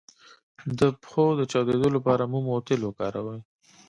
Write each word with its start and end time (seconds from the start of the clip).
د 0.79 0.81
پښو 1.01 1.25
د 1.39 1.41
چاودیدو 1.51 1.87
لپاره 1.97 2.23
موم 2.31 2.45
او 2.53 2.59
تېل 2.67 2.81
وکاروئ 2.85 3.39